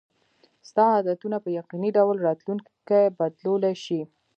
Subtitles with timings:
[0.69, 4.01] ستا عادتونه په یقیني ډول راتلونکی بدلولی شي.